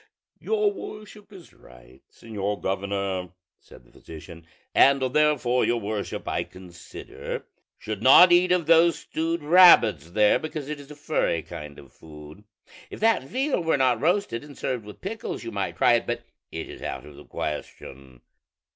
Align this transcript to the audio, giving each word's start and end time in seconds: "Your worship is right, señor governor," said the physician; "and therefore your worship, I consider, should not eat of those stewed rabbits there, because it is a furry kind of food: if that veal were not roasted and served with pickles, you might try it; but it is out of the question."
"Your 0.39 0.71
worship 0.73 1.31
is 1.31 1.53
right, 1.53 2.01
señor 2.11 2.59
governor," 2.59 3.33
said 3.59 3.85
the 3.85 3.91
physician; 3.91 4.47
"and 4.73 4.99
therefore 4.99 5.63
your 5.63 5.79
worship, 5.79 6.27
I 6.27 6.43
consider, 6.43 7.45
should 7.77 8.01
not 8.01 8.31
eat 8.31 8.51
of 8.51 8.65
those 8.65 8.97
stewed 8.97 9.43
rabbits 9.43 10.09
there, 10.09 10.39
because 10.39 10.69
it 10.71 10.79
is 10.79 10.89
a 10.89 10.95
furry 10.95 11.43
kind 11.43 11.77
of 11.77 11.93
food: 11.93 12.45
if 12.89 12.99
that 12.99 13.21
veal 13.21 13.61
were 13.61 13.77
not 13.77 14.01
roasted 14.01 14.43
and 14.43 14.57
served 14.57 14.85
with 14.85 15.01
pickles, 15.01 15.43
you 15.43 15.51
might 15.51 15.77
try 15.77 15.93
it; 15.93 16.07
but 16.07 16.23
it 16.51 16.67
is 16.67 16.81
out 16.81 17.05
of 17.05 17.15
the 17.15 17.25
question." 17.25 18.21